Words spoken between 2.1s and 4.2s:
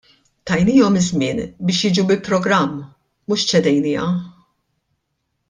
bi programm mhux ċedejnieha.